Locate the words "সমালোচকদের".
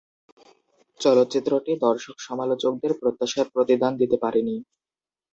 2.19-2.91